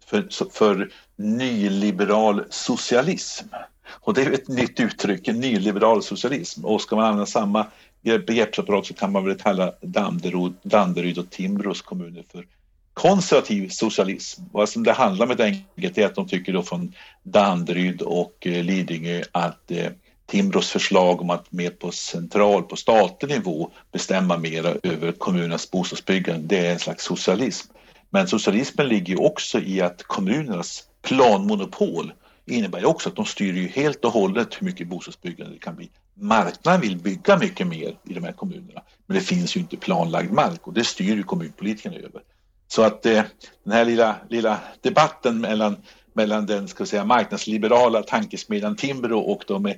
för, 0.05 0.49
för 0.51 0.91
nyliberal 1.15 2.43
socialism. 2.49 3.45
Och 3.89 4.13
det 4.13 4.21
är 4.21 4.31
ett 4.31 4.47
nytt 4.47 4.79
uttryck, 4.79 5.27
nyliberal 5.27 6.03
socialism. 6.03 6.65
Och 6.65 6.81
ska 6.81 6.95
man 6.95 7.05
använda 7.05 7.25
samma 7.25 7.67
begreppsapparat 8.01 8.85
så 8.85 8.93
kan 8.93 9.11
man 9.11 9.25
väl 9.25 9.37
kalla 9.37 9.73
Danderyd, 9.81 10.53
Danderyd 10.63 11.17
och 11.17 11.29
Timbros 11.29 11.81
kommuner 11.81 12.23
för 12.31 12.47
konservativ 12.93 13.69
socialism. 13.69 14.43
Vad 14.51 14.69
som 14.69 14.83
det 14.83 14.91
handlar 14.91 15.25
om 15.25 15.29
helt 15.29 15.41
enkelt 15.41 15.97
är 15.97 16.05
att 16.05 16.15
de 16.15 16.27
tycker 16.27 16.53
då 16.53 16.63
från 16.63 16.93
Danderyd 17.23 18.01
och 18.01 18.37
Lidingö 18.41 19.23
att 19.31 19.71
eh, 19.71 19.91
Timbros 20.31 20.69
förslag 20.69 21.21
om 21.21 21.29
att 21.29 21.51
mer 21.51 21.69
på 21.69 21.91
central, 21.91 22.63
på 22.63 22.75
statlig 22.75 23.29
nivå 23.29 23.71
bestämma 23.91 24.38
mer 24.38 24.77
över 24.83 25.11
kommunernas 25.11 25.71
bostadsbyggande, 25.71 26.47
det 26.47 26.67
är 26.67 26.73
en 26.73 26.79
slags 26.79 27.03
socialism. 27.03 27.71
Men 28.09 28.27
socialismen 28.27 28.88
ligger 28.88 29.13
ju 29.13 29.19
också 29.19 29.59
i 29.59 29.81
att 29.81 30.03
kommunernas 30.03 30.83
planmonopol 31.01 32.13
innebär 32.45 32.85
också 32.85 33.09
att 33.09 33.15
de 33.15 33.25
styr 33.25 33.53
ju 33.53 33.67
helt 33.67 34.05
och 34.05 34.11
hållet 34.11 34.61
hur 34.61 34.65
mycket 34.65 34.88
bostadsbyggande 34.88 35.53
det 35.53 35.59
kan 35.59 35.75
bli. 35.75 35.89
Marknaden 36.13 36.81
vill 36.81 36.97
bygga 36.97 37.38
mycket 37.38 37.67
mer 37.67 37.97
i 38.09 38.13
de 38.13 38.23
här 38.23 38.33
kommunerna, 38.33 38.81
men 39.05 39.17
det 39.17 39.23
finns 39.23 39.55
ju 39.55 39.59
inte 39.59 39.77
planlagd 39.77 40.31
mark 40.31 40.67
och 40.67 40.73
det 40.73 40.83
styr 40.83 41.15
ju 41.15 41.23
kommunpolitikerna 41.23 41.95
över. 41.95 42.21
Så 42.67 42.81
att 42.81 43.05
eh, 43.05 43.23
den 43.63 43.73
här 43.73 43.85
lilla, 43.85 44.15
lilla 44.29 44.59
debatten 44.81 45.41
mellan, 45.41 45.77
mellan 46.13 46.45
den 46.45 46.67
ska 46.67 46.85
säga, 46.85 47.05
marknadsliberala 47.05 48.03
tankesmedjan 48.03 48.75
Timbro 48.75 49.19
och 49.19 49.43
de 49.47 49.73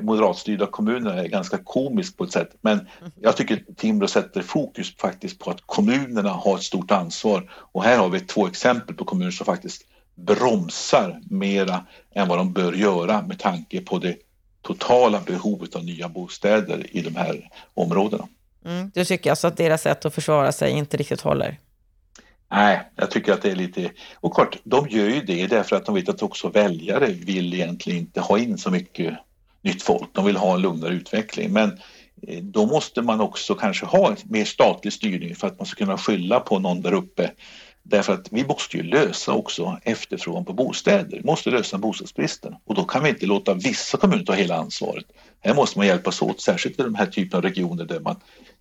moderatstyrda 0.00 0.66
kommunerna 0.66 1.22
är 1.22 1.28
ganska 1.28 1.58
komisk 1.58 2.16
på 2.16 2.24
ett 2.24 2.32
sätt. 2.32 2.50
Men 2.60 2.88
jag 3.20 3.36
tycker 3.36 3.64
Timbro 3.76 4.08
sätter 4.08 4.42
fokus 4.42 4.96
faktiskt 4.96 5.38
på 5.38 5.50
att 5.50 5.60
kommunerna 5.66 6.30
har 6.30 6.56
ett 6.56 6.62
stort 6.62 6.90
ansvar. 6.90 7.50
Och 7.72 7.84
här 7.84 7.98
har 7.98 8.08
vi 8.08 8.20
två 8.20 8.46
exempel 8.46 8.94
på 8.94 9.04
kommuner 9.04 9.30
som 9.30 9.46
faktiskt 9.46 9.82
bromsar 10.14 11.20
mera 11.30 11.86
än 12.14 12.28
vad 12.28 12.38
de 12.38 12.52
bör 12.52 12.72
göra 12.72 13.22
med 13.22 13.38
tanke 13.38 13.80
på 13.80 13.98
det 13.98 14.16
totala 14.62 15.20
behovet 15.26 15.76
av 15.76 15.84
nya 15.84 16.08
bostäder 16.08 16.96
i 16.96 17.00
de 17.00 17.16
här 17.16 17.50
områdena. 17.74 18.28
Mm. 18.64 18.90
Du 18.94 19.04
tycker 19.04 19.30
alltså 19.30 19.46
att 19.46 19.56
deras 19.56 19.82
sätt 19.82 20.04
att 20.04 20.14
försvara 20.14 20.52
sig 20.52 20.70
inte 20.70 20.96
riktigt 20.96 21.20
håller? 21.20 21.58
Nej, 22.54 22.80
jag 22.96 23.10
tycker 23.10 23.32
att 23.32 23.42
det 23.42 23.50
är 23.50 23.56
lite... 23.56 23.90
Och 24.14 24.34
klart, 24.34 24.58
de 24.64 24.88
gör 24.88 25.08
ju 25.08 25.20
det 25.20 25.46
därför 25.46 25.76
att 25.76 25.86
de 25.86 25.94
vet 25.94 26.08
att 26.08 26.22
också 26.22 26.48
väljare 26.48 27.06
vill 27.06 27.54
egentligen 27.54 27.98
inte 27.98 28.20
ha 28.20 28.38
in 28.38 28.58
så 28.58 28.70
mycket 28.70 29.14
nytt 29.62 29.82
folk. 29.82 30.08
De 30.12 30.24
vill 30.24 30.36
ha 30.36 30.54
en 30.54 30.62
lugnare 30.62 30.94
utveckling. 30.94 31.52
Men 31.52 31.78
eh, 32.28 32.42
då 32.42 32.66
måste 32.66 33.02
man 33.02 33.20
också 33.20 33.54
kanske 33.54 33.86
ha 33.86 34.16
mer 34.24 34.44
statlig 34.44 34.92
styrning 34.92 35.34
för 35.36 35.46
att 35.46 35.58
man 35.58 35.66
ska 35.66 35.84
kunna 35.84 35.98
skylla 35.98 36.40
på 36.40 36.58
någon 36.58 36.82
där 36.82 36.92
uppe. 36.92 37.30
Därför 37.82 38.12
att 38.12 38.32
vi 38.32 38.44
måste 38.44 38.76
ju 38.76 38.82
lösa 38.82 39.32
också 39.32 39.78
efterfrågan 39.82 40.44
på 40.44 40.52
bostäder. 40.52 41.16
Vi 41.16 41.24
måste 41.24 41.50
lösa 41.50 41.78
bostadsbristen 41.78 42.54
och 42.64 42.74
då 42.74 42.84
kan 42.84 43.02
vi 43.02 43.08
inte 43.08 43.26
låta 43.26 43.54
vissa 43.54 43.98
kommuner 43.98 44.24
ta 44.24 44.32
hela 44.32 44.56
ansvaret. 44.56 45.04
Här 45.40 45.54
måste 45.54 45.78
man 45.78 45.86
hjälpas 45.86 46.22
åt, 46.22 46.40
särskilt 46.40 46.80
i 46.80 46.82
de 46.82 46.94
här 46.94 47.06
typen 47.06 47.36
av 47.36 47.42
regioner 47.42 47.84
där, 47.84 48.00
man, 48.00 48.16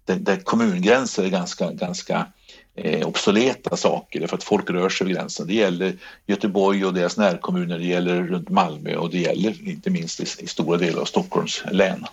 där, 0.06 0.16
där 0.16 0.36
kommungränser 0.36 1.24
är 1.24 1.30
ganska, 1.30 1.72
ganska 1.72 2.28
eh, 2.76 3.08
obsoleta 3.08 3.78
saker 3.78 4.28
för 4.28 4.38
att 4.38 4.44
folk 4.44 4.70
rör 4.70 4.90
sig 4.90 5.08
vid 5.08 5.16
gränsen. 5.16 5.48
Det 5.48 5.54
gäller 5.54 5.94
Göteborg 6.28 6.86
och 6.86 6.94
deras 6.94 7.18
närkommuner, 7.18 7.80
det 7.80 7.86
gäller 7.86 8.24
runt 8.24 8.50
Malmö 8.50 8.96
och 8.96 9.10
det 9.10 9.18
gäller 9.18 9.70
inte 9.70 9.90
minst 9.90 10.20
i, 10.20 10.44
i 10.44 10.48
stora 10.48 10.78
delar 10.78 11.02
av 11.02 11.06
Stockholms 11.06 11.64
län. 11.72 12.06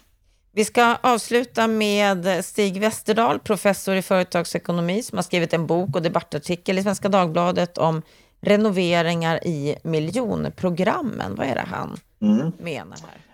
Vi 0.53 0.65
ska 0.65 0.97
avsluta 0.97 1.67
med 1.67 2.45
Stig 2.45 2.81
Westerdahl, 2.81 3.39
professor 3.39 3.97
i 3.97 4.03
företagsekonomi 4.03 5.03
som 5.03 5.19
har 5.19 5.23
skrivit 5.23 5.53
en 5.53 5.67
bok 5.67 5.97
och 5.97 6.03
debattartikel 6.03 6.79
i 6.79 6.83
Svenska 6.83 7.09
Dagbladet 7.09 7.79
om 7.79 8.03
renoveringar 8.41 9.47
i 9.47 9.77
miljonprogrammen. 9.83 11.35
Vad 11.35 11.47
är 11.47 11.55
det 11.55 11.67
han 11.71 11.99
mm. 12.23 12.53
menar 12.59 12.97
här? 12.97 13.30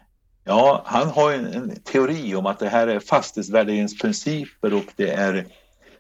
Ja, 0.49 0.83
han 0.85 1.09
har 1.09 1.33
en, 1.33 1.47
en, 1.47 1.77
teori 1.77 2.35
om 2.35 2.47
att 2.47 2.59
det 2.59 2.69
här 2.69 2.87
är 2.87 3.01
fastighetsvärderingsprinciper 3.01 4.75
och 4.75 4.85
det 4.97 5.11
är 5.11 5.47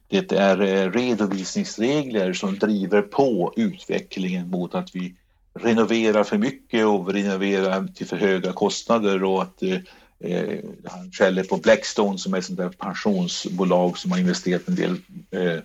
det 0.08 0.32
är 0.32 0.60
eh, 0.60 0.90
redovisningsregler 0.90 2.32
som 2.32 2.58
driver 2.58 3.02
på 3.02 3.52
utvecklingen 3.56 4.50
mot 4.50 4.74
att 4.74 4.94
vi 4.94 5.14
renoverar 5.54 6.24
för 6.24 6.38
mycket 6.38 6.86
och 6.86 7.12
renoverar 7.12 7.88
till 7.94 8.06
för 8.06 8.16
höga 8.16 8.52
kostnader 8.52 9.24
och 9.24 9.42
att 9.42 9.62
eh, 9.62 9.78
eh 10.20 10.58
han 10.84 11.12
skäller 11.12 11.44
på 11.44 11.56
Blackstone 11.56 12.18
som 12.18 12.34
är 12.34 12.38
ett 12.38 12.44
sånt 12.44 12.58
där 12.58 12.68
pensionsbolag 12.68 13.98
som 13.98 14.12
har 14.12 14.18
investerat 14.18 14.68
en 14.68 14.74
del 14.74 14.96
eh, 15.30 15.60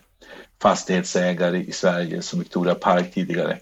fastighetsägare 0.62 1.58
i 1.58 1.72
Sverige 1.72 2.22
som 2.22 2.40
Victoria 2.40 2.76
Park 2.76 3.14
tidigare. 3.14 3.58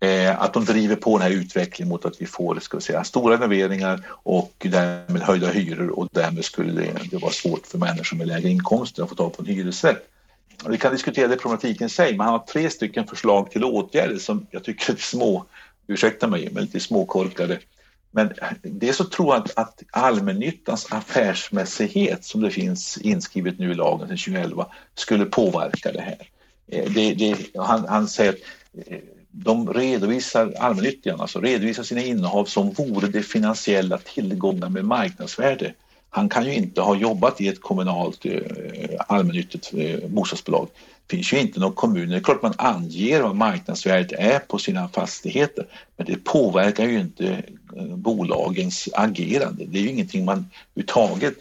Eh, 0.00 0.42
att 0.42 0.52
de 0.52 0.64
driver 0.64 0.96
på 0.96 1.18
den 1.18 1.32
här 1.32 1.38
utvecklingen 1.38 1.88
mot 1.88 2.04
att 2.04 2.20
vi 2.20 2.26
får 2.26 2.58
ska 2.60 2.76
vi 2.76 2.82
säga, 2.82 3.04
stora 3.04 3.34
renoveringar 3.34 4.02
och 4.08 4.52
därmed 4.58 5.22
höjda 5.22 5.48
hyror 5.48 5.98
och 5.98 6.08
därmed 6.12 6.44
skulle 6.44 6.72
det, 6.72 6.92
det 7.10 7.16
vara 7.16 7.32
svårt 7.32 7.66
för 7.66 7.78
människor 7.78 8.16
med 8.16 8.26
lägre 8.26 8.48
inkomster 8.48 9.02
att 9.02 9.08
få 9.08 9.14
tag 9.14 9.36
på 9.36 9.42
en 9.42 9.48
hyresrätt. 9.48 10.10
Vi 10.68 10.78
kan 10.78 10.92
diskutera 10.92 11.28
det 11.28 11.36
problematiken 11.36 11.86
i 11.86 11.90
sig, 11.90 12.10
men 12.10 12.20
han 12.20 12.32
har 12.32 12.46
tre 12.46 12.70
stycken 12.70 13.06
förslag 13.06 13.50
till 13.50 13.64
åtgärder 13.64 14.18
som 14.18 14.46
jag 14.50 14.64
tycker 14.64 14.92
är 14.92 14.96
små, 14.96 15.44
ursäkta 15.86 16.26
mig, 16.26 16.48
men 16.52 16.62
lite 16.62 16.80
småkorkade. 16.80 17.58
Men 18.10 18.32
det 18.62 18.88
är 18.88 18.92
så 18.92 19.04
tror 19.04 19.34
jag 19.34 19.44
att, 19.44 19.58
att 19.58 19.82
allmännyttans 19.90 20.92
affärsmässighet 20.92 22.24
som 22.24 22.40
det 22.40 22.50
finns 22.50 22.98
inskrivet 22.98 23.58
nu 23.58 23.70
i 23.70 23.74
lagen 23.74 24.08
sedan 24.08 24.16
2011 24.16 24.66
skulle 24.94 25.24
påverka 25.24 25.92
det 25.92 26.00
här. 26.00 26.28
Eh, 26.68 26.92
det, 26.92 27.14
det, 27.14 27.36
han, 27.56 27.84
han 27.88 28.08
säger 28.08 28.32
att 28.32 28.38
eh, 28.86 28.98
de 29.36 29.72
redovisar, 29.72 30.52
allmännyttan, 30.58 31.20
alltså 31.20 31.40
redovisar 31.40 31.82
sina 31.82 32.02
innehav 32.02 32.44
som 32.44 32.70
vore 32.70 33.08
det 33.08 33.22
finansiella 33.22 33.98
tillgångar 33.98 34.68
med 34.68 34.84
marknadsvärde 34.84 35.74
han 36.14 36.28
kan 36.28 36.44
ju 36.44 36.54
inte 36.54 36.80
ha 36.80 36.96
jobbat 36.96 37.40
i 37.40 37.48
ett 37.48 37.60
kommunalt 37.60 38.26
eh, 38.26 38.40
allmännyttigt 39.08 39.70
eh, 39.74 40.08
bostadsbolag. 40.08 40.68
Det 41.06 41.16
finns 41.16 41.32
ju 41.32 41.40
inte 41.40 41.60
någon 41.60 41.72
kommun, 41.72 42.08
det 42.08 42.16
är 42.16 42.20
klart 42.20 42.42
man 42.42 42.54
anger 42.58 43.20
vad 43.20 43.36
marknadsvärdet 43.36 44.12
är 44.12 44.38
på 44.38 44.58
sina 44.58 44.88
fastigheter 44.88 45.66
men 45.96 46.06
det 46.06 46.24
påverkar 46.24 46.84
ju 46.84 47.00
inte 47.00 47.42
eh, 47.76 47.84
bolagens 47.84 48.88
agerande. 48.92 49.64
Det 49.64 49.78
är 49.78 49.82
ju 49.82 49.88
ingenting 49.88 50.24
man 50.24 50.50
överhuvudtaget 50.74 51.34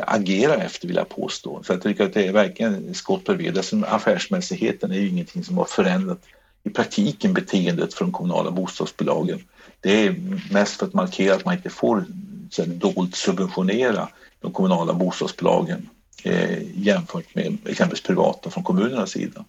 agerar 0.00 0.56
efter 0.56 0.88
vill 0.88 0.96
jag 0.96 1.08
påstå. 1.08 1.62
Så 1.62 1.72
jag 1.72 1.82
tycker 1.82 2.04
att 2.04 2.14
det 2.14 2.26
är 2.26 2.32
verkligen 2.32 2.94
skott 2.94 3.24
bredvid. 3.24 3.56
Alltså, 3.56 3.82
affärsmässigheten 3.86 4.92
är 4.92 4.96
ju 4.96 5.08
ingenting 5.08 5.44
som 5.44 5.58
har 5.58 5.64
förändrat 5.64 6.18
i 6.64 6.70
praktiken 6.70 7.32
beteendet 7.32 7.94
för 7.94 8.04
de 8.04 8.12
kommunala 8.12 8.50
bostadsbolagen. 8.50 9.44
Det 9.80 10.06
är 10.06 10.14
mest 10.52 10.78
för 10.78 10.86
att 10.86 10.94
markera 10.94 11.34
att 11.34 11.44
man 11.44 11.54
inte 11.54 11.70
får 11.70 12.04
så 12.50 12.64
dolt 12.64 13.16
subventionera 13.16 14.08
de 14.40 14.52
kommunala 14.52 14.92
bostadsbolagen 14.92 15.88
eh, 16.24 16.78
jämfört 16.78 17.34
med 17.34 17.58
exempelvis 17.66 18.02
privata 18.02 18.50
från 18.50 18.64
kommunernas 18.64 19.10
sida. 19.10 19.44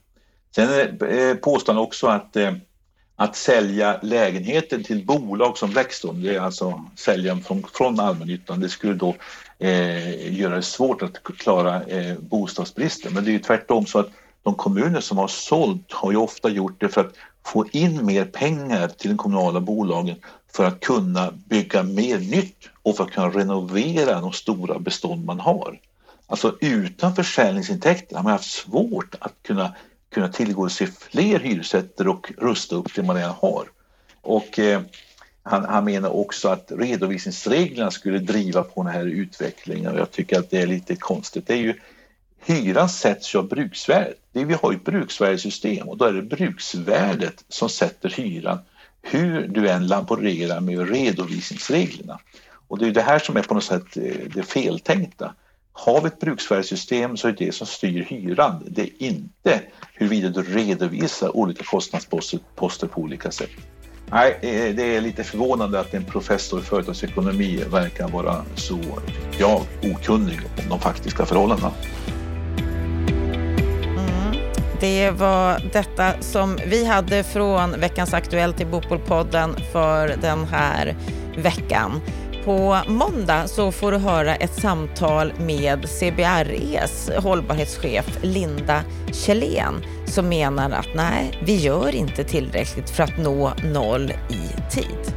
Sen 0.56 0.98
eh, 1.10 1.36
påstår 1.36 1.74
han 1.74 1.84
också 1.84 2.08
att 2.08 2.36
eh, 2.36 2.54
att 3.16 3.36
sälja 3.36 4.00
lägenheter 4.02 4.84
till 4.84 5.06
bolag 5.06 5.58
som 5.58 5.72
Blackstone, 5.72 6.28
det 6.28 6.36
är 6.36 6.40
alltså 6.40 6.84
sälja 6.96 7.38
från, 7.38 7.64
från 7.74 8.00
allmännyttan, 8.00 8.60
det 8.60 8.70
skulle 8.70 8.94
då 8.94 9.16
eh, 9.60 10.40
göra 10.40 10.56
det 10.56 10.62
svårt 10.62 11.02
att 11.02 11.24
klara 11.24 11.84
eh, 11.84 12.18
bostadsbristen. 12.20 13.14
Men 13.14 13.24
det 13.24 13.30
är 13.32 13.34
ju 13.34 13.40
tvärtom 13.40 13.86
så 13.86 14.00
att 14.00 14.10
de 14.44 14.56
kommuner 14.56 15.02
som 15.02 15.18
har 15.18 15.28
sålt 15.28 15.92
har 15.92 16.12
ju 16.12 16.18
ofta 16.18 16.50
gjort 16.50 16.80
det 16.82 16.90
för 16.90 17.02
att 17.02 17.14
få 17.46 17.66
in 17.72 18.06
mer 18.06 18.26
pengar 18.26 18.88
till 18.88 19.10
de 19.10 19.18
kommunala 19.18 19.62
bolagen 19.62 20.16
för 20.54 20.66
att 20.66 20.80
kunna 20.80 21.32
bygga 21.32 21.84
mer 21.84 22.20
nytt 22.20 22.70
och 22.84 22.98
för 22.98 23.04
att 23.04 23.12
kunna 23.12 23.30
renovera 23.30 24.22
de 24.22 24.34
stora 24.34 24.80
bestånd 24.80 25.26
man 25.26 25.40
har. 25.40 25.80
Alltså 26.28 26.58
utan 26.62 27.16
försäljningsintäkter 27.16 28.16
har 28.16 28.24
man 28.24 28.32
haft 28.32 28.52
svårt 28.52 29.16
att 29.20 29.34
kunna, 29.42 29.76
kunna 30.10 30.28
tillgodose 30.28 30.88
fler 30.88 31.40
hyresrätter 31.40 32.08
och 32.08 32.32
rusta 32.38 32.76
upp 32.76 32.96
det 32.96 33.04
man 33.04 33.16
redan 33.16 33.36
har. 33.40 33.68
Och 34.22 34.60
eh, 34.60 34.82
han, 35.44 35.66
han, 35.66 35.86
menar 35.86 36.10
också 36.10 36.50
att 36.50 36.72
redovisningsreglerna 36.78 37.92
skulle 37.92 38.20
driva 38.20 38.64
på 38.64 38.84
den 38.84 38.94
här 38.94 39.06
utvecklingen 39.06 39.92
och 39.92 40.00
jag 40.00 40.12
tycker 40.12 40.40
att 40.40 40.50
det 40.50 40.62
är 40.62 40.68
lite 40.68 40.96
konstigt. 40.96 41.48
Det 41.48 41.54
är 41.54 41.58
ju 41.58 41.80
Hyran 42.46 42.90
sätts 42.90 43.36
ju 43.36 43.40
av 43.40 43.48
bruksvärdet. 43.48 44.18
Vi 44.32 44.54
har 44.54 44.72
ju 44.72 44.78
ett 44.78 44.86
bruksvärdessystem 44.86 45.90
och 45.90 45.98
då 45.98 46.06
är 46.06 46.14
det 46.14 46.22
bruksvärdet 46.22 47.44
som 47.50 47.70
sätter 47.70 48.10
hyran 48.10 48.60
hur 49.02 49.48
du 49.48 49.70
än 49.70 49.88
laborerar 49.88 50.60
med 50.60 50.90
redovisningsreglerna. 50.90 52.20
Och 52.68 52.78
det 52.78 52.88
är 52.88 52.92
det 52.92 53.02
här 53.02 53.20
som 53.20 53.38
är 53.38 53.42
på 53.42 53.54
något 53.54 53.64
sätt 53.64 53.98
eh, 53.98 54.04
det 54.34 54.44
feltänkta. 54.44 55.34
Har 55.74 56.02
vi 56.02 56.08
ett 56.08 56.20
bruksvärdessystem 56.20 57.18
så 57.18 57.28
är 57.28 57.32
det 57.32 57.46
det 57.46 57.52
som 57.52 57.68
styr 57.68 58.04
hyran. 58.04 58.64
Det 58.68 58.82
är 58.82 58.90
inte 58.98 59.62
huruvida 59.94 60.30
du 60.30 60.44
redovisar 60.44 61.38
olika 61.38 61.64
kostnadsposter 61.64 62.88
på 62.88 63.02
olika 63.02 63.32
sätt. 63.32 63.52
Nej, 64.12 64.38
eh, 64.42 64.76
det 64.76 64.96
är 64.96 65.02
lite 65.02 65.24
förvånande 65.24 65.80
att 65.80 65.94
en 65.94 66.06
professor 66.06 66.60
i 66.60 66.64
företagsekonomi 66.64 67.64
verkar 67.72 68.08
vara 68.08 68.46
så, 68.56 68.80
jag, 69.40 69.62
okunnig 69.84 70.40
om 70.64 70.70
de 70.70 70.80
faktiska 70.80 71.26
förhållandena. 71.26 71.72
Det 74.84 75.12
var 75.12 75.70
detta 75.74 76.22
som 76.22 76.60
vi 76.68 76.86
hade 76.86 77.24
från 77.24 77.80
veckans 77.80 78.14
Aktuellt 78.14 78.62
i 78.62 78.66
Bopolpodden 78.66 79.56
för 79.72 80.16
den 80.22 80.46
här 80.46 80.96
veckan. 81.38 82.02
På 82.46 82.78
måndag 82.88 83.48
så 83.48 83.72
får 83.72 83.92
du 83.92 83.98
höra 83.98 84.36
ett 84.36 84.62
samtal 84.62 85.34
med 85.40 85.90
CBREs 85.90 87.10
hållbarhetschef 87.18 88.06
Linda 88.22 88.84
Kjellén 89.12 89.86
som 90.06 90.30
menar 90.30 90.70
att 90.70 90.96
nej, 90.96 91.40
vi 91.46 91.56
gör 91.56 91.96
inte 91.96 92.24
tillräckligt 92.24 92.90
för 92.90 93.04
att 93.04 93.18
nå 93.18 93.54
noll 93.64 94.12
i 94.30 94.72
tid. 94.72 95.14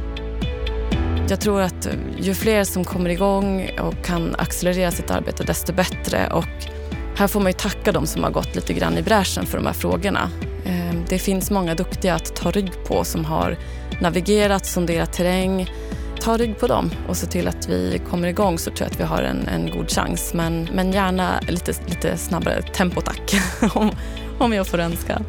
Jag 1.29 1.41
tror 1.41 1.61
att 1.61 1.89
ju 2.19 2.33
fler 2.33 2.63
som 2.63 2.85
kommer 2.85 3.09
igång 3.09 3.69
och 3.79 4.05
kan 4.05 4.35
accelerera 4.35 4.91
sitt 4.91 5.11
arbete 5.11 5.43
desto 5.43 5.73
bättre. 5.73 6.29
Och 6.33 6.76
här 7.17 7.27
får 7.27 7.39
man 7.39 7.49
ju 7.49 7.53
tacka 7.53 7.91
de 7.91 8.07
som 8.07 8.23
har 8.23 8.31
gått 8.31 8.55
lite 8.55 8.73
grann 8.73 8.97
i 8.97 9.01
bräschen 9.01 9.45
för 9.45 9.57
de 9.57 9.65
här 9.65 9.73
frågorna. 9.73 10.29
Eh, 10.65 10.95
det 11.09 11.19
finns 11.19 11.51
många 11.51 11.75
duktiga 11.75 12.15
att 12.15 12.35
ta 12.35 12.51
rygg 12.51 12.71
på 12.87 13.03
som 13.03 13.25
har 13.25 13.57
navigerat, 14.01 14.65
sonderat 14.65 15.13
terräng. 15.13 15.71
Ta 16.19 16.37
rygg 16.37 16.59
på 16.59 16.67
dem 16.67 16.91
och 17.07 17.17
se 17.17 17.27
till 17.27 17.47
att 17.47 17.69
vi 17.69 18.01
kommer 18.09 18.27
igång 18.27 18.57
så 18.57 18.71
tror 18.71 18.81
jag 18.81 18.91
att 18.91 18.99
vi 18.99 19.03
har 19.03 19.21
en, 19.21 19.47
en 19.47 19.71
god 19.71 19.91
chans. 19.91 20.33
Men, 20.33 20.69
men 20.73 20.91
gärna 20.91 21.39
lite, 21.47 21.73
lite 21.87 22.17
snabbare 22.17 22.61
tempo 22.61 23.01
tack, 23.01 23.35
om, 23.75 23.91
om 24.39 24.53
jag 24.53 24.67
får 24.67 24.79
önska. 24.79 25.21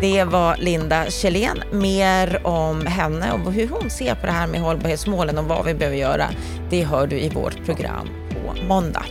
Det 0.00 0.24
var 0.24 0.56
Linda 0.56 1.10
Kjellén. 1.10 1.62
Mer 1.72 2.46
om 2.46 2.86
henne 2.86 3.32
och 3.32 3.52
hur 3.52 3.68
hon 3.68 3.90
ser 3.90 4.14
på 4.14 4.26
det 4.26 4.32
här 4.32 4.46
med 4.46 4.60
hållbarhetsmålen 4.60 5.38
och 5.38 5.44
vad 5.44 5.64
vi 5.64 5.74
behöver 5.74 5.98
göra, 5.98 6.26
det 6.70 6.84
hör 6.84 7.06
du 7.06 7.18
i 7.20 7.28
vårt 7.28 7.64
program 7.64 8.25
måndag. 8.68 9.04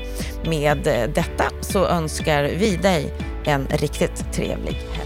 Med 0.46 0.88
eh, 0.88 1.10
detta 1.10 1.44
så 1.62 1.86
önskar 1.86 2.44
vi 2.44 2.76
dig 2.76 3.14
en 3.46 3.68
riktigt 3.72 4.34
trevlig 4.34 4.74
helg. 4.74 5.05